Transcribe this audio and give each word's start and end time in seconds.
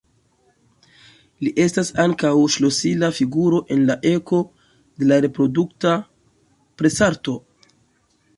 Li 1.47 1.51
estas 1.65 1.91
ankaŭ 2.03 2.31
ŝlosila 2.53 3.09
figuro 3.19 3.59
en 3.77 3.85
la 3.91 3.99
eko 4.13 4.41
de 5.03 5.11
la 5.13 5.21
reprodukta 5.27 5.93
presarto. 6.83 7.39